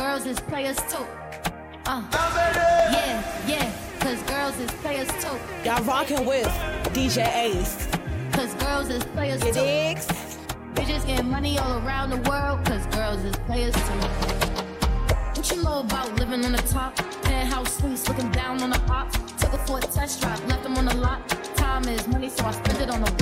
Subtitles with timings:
[0.00, 1.04] girls is players too.
[1.84, 2.02] Uh,
[2.90, 5.36] yeah, yeah, cause girls is players too.
[5.62, 6.46] Y'all rockin' with
[6.94, 7.86] DJ Ace.
[8.32, 9.60] Cause girls is players You too.
[9.60, 10.06] digs?
[10.72, 14.00] Bitches getting money all around the world, cause girls is players too.
[15.36, 16.96] What you know about living on the top?
[17.24, 19.18] Penthouse suites, looking down on the ops.
[19.38, 21.28] Took her for a test drive, left them on the lot.
[21.56, 23.12] Time is money, so I spend it on the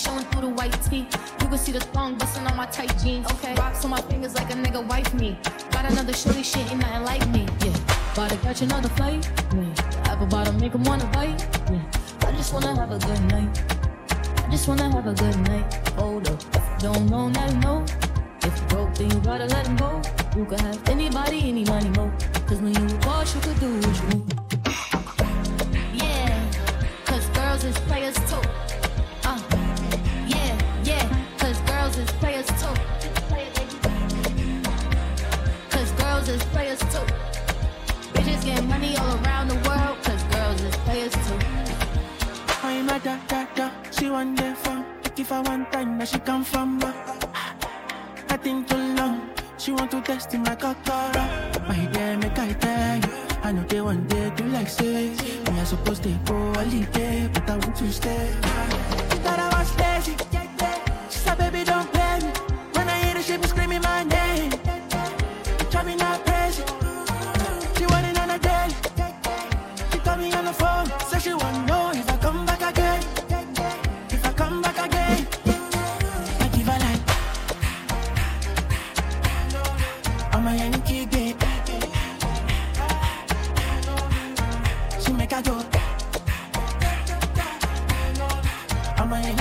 [0.00, 1.06] showing through the white tee.
[1.40, 3.30] You can see the thong busting on my tight jeans.
[3.32, 5.36] Okay, rocks on my fingers like a nigga wife me.
[5.70, 7.46] Got another shorty, shit ain't nothing like me.
[7.64, 7.76] Yeah,
[8.12, 9.30] about to catch another flight.
[9.54, 11.40] Yeah, apple bottom make 'em wanna bite.
[11.70, 13.52] Yeah, I just wanna have a good night.
[14.44, 15.66] I just wanna have a good night.
[15.98, 16.40] Hold up,
[16.78, 17.84] don't know, now you know.
[18.42, 20.00] If you broke, then you gotta let him go.
[20.36, 22.10] You can have anybody, any money, mo.
[22.46, 24.39] Cause when you boss, you could do what you want.
[36.30, 37.06] Is players too.
[38.14, 41.38] Bitches get money all around the world, cause girls is players too.
[42.62, 43.70] I'm a da da da.
[43.90, 44.84] She want the fun.
[45.16, 46.82] If I one time, now she come from.
[46.82, 46.92] Uh,
[48.28, 49.30] I think too long.
[49.58, 51.12] She want to test in my cocktail.
[51.68, 53.12] My dear, make I tell you.
[53.42, 55.10] I know they one day do like say.
[55.46, 58.30] Me I supposed to go holiday, but I want to stay.
[59.10, 60.39] She thought I was lazy.
[89.30, 89.36] A.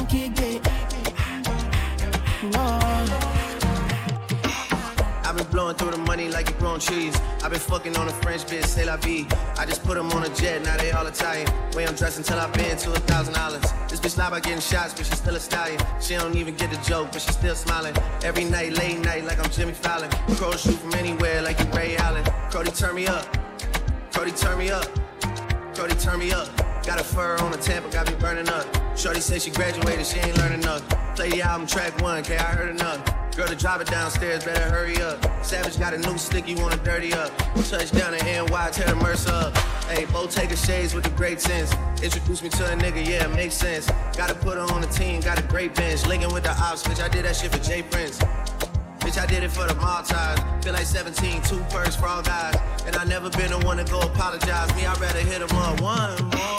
[5.25, 7.15] I've been blowing through the money like it growing trees.
[7.43, 9.25] I've been fucking on a French bitch, say la vie.
[9.57, 11.47] I just put them on a jet, now they all Italian.
[11.73, 13.64] Way I'm dressed until I've been to a thousand dollars.
[13.87, 15.80] This bitch lie by getting shots, but she's still a stallion.
[16.02, 17.95] She don't even get the joke, but she's still smiling.
[18.23, 20.09] Every night, late night, like I'm Jimmy Fallon.
[20.35, 22.25] Crow shoot from anywhere, like you Ray Allen.
[22.52, 23.25] Cody, turn me up.
[24.14, 24.87] Cody, turn me up.
[25.75, 26.47] Cody, turn me up.
[26.85, 28.78] Got a fur on the Tampa, got me burning up.
[28.99, 30.83] Shorty said she graduated, she ain't learning enough.
[31.15, 32.99] Play the album track one, K, I heard enough.
[33.33, 35.26] Girl, to drive it downstairs, better hurry up.
[35.42, 37.32] Savage got a new stick, you wanna dirty up.
[37.70, 39.58] Touchdown in NY, tear the Mercer up.
[39.88, 41.73] Hey, Bo take a shades with the great sense.
[42.04, 43.89] Introduce me to a nigga, yeah, it makes sense.
[44.17, 46.05] Gotta put her on the team, got a great bench.
[46.05, 48.20] Linking with the ops, bitch, I did that shit for J Prince.
[48.99, 50.43] Bitch, I did it for the Maltese.
[50.61, 52.54] Feel like 17, two purse for all guys.
[52.86, 54.76] And I never been the one to go apologize.
[54.76, 56.58] Me, I'd rather hit 'em up one more